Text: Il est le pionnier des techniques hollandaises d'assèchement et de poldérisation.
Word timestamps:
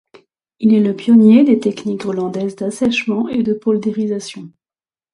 Il 0.59 0.73
est 0.73 0.79
le 0.79 0.95
pionnier 0.95 1.43
des 1.43 1.59
techniques 1.59 2.05
hollandaises 2.07 2.55
d'assèchement 2.55 3.29
et 3.29 3.43
de 3.43 3.53
poldérisation. 3.53 4.49